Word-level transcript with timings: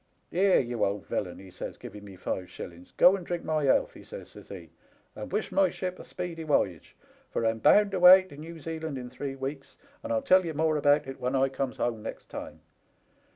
Here, 0.31 0.59
you 0.59 0.83
old 0.83 1.05
villain,' 1.05 1.37
he 1.37 1.51
says, 1.51 1.77
giving 1.77 2.03
me 2.03 2.15
five 2.15 2.49
shillings,' 2.49 2.91
go 2.97 3.15
and 3.15 3.23
drink 3.23 3.43
my 3.43 3.65
health,' 3.65 3.93
he 3.93 4.03
says, 4.03 4.29
says 4.31 4.49
he, 4.49 4.71
* 4.93 5.15
and 5.15 5.31
wish 5.31 5.51
my 5.51 5.69
ship 5.69 5.99
a 5.99 6.03
speedy 6.03 6.43
woyage, 6.43 6.95
for 7.29 7.45
I'm 7.45 7.59
bound 7.59 7.93
away 7.93 8.23
to 8.23 8.35
New 8.35 8.59
Zealand 8.59 8.97
in 8.97 9.11
three 9.11 9.35
weeks, 9.35 9.77
and 10.01 10.11
I'll 10.11 10.23
tell 10.23 10.43
ye 10.43 10.53
more 10.53 10.75
about 10.75 11.05
it 11.05 11.19
when 11.19 11.35
I 11.35 11.49
comes 11.49 11.77
home 11.77 12.01
next 12.01 12.31
time. 12.31 12.61